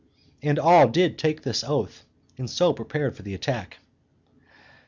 And 0.41 0.57
all 0.57 0.87
did 0.87 1.19
take 1.19 1.43
this 1.43 1.63
oath, 1.63 2.05
and 2.35 2.49
so 2.49 2.73
prepared 2.73 3.15
for 3.15 3.21
the 3.21 3.35
attack. 3.35 3.77